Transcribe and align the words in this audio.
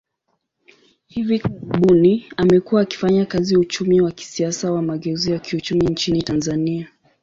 Hivi 1.07 1.39
karibuni, 1.39 2.25
amekuwa 2.37 2.81
akifanya 2.81 3.25
kazi 3.25 3.57
uchumi 3.57 4.01
wa 4.01 4.11
kisiasa 4.11 4.71
wa 4.71 4.81
mageuzi 4.81 5.31
ya 5.31 5.39
kiuchumi 5.39 5.85
nchini 5.85 6.23
Tanzania. 6.23 6.87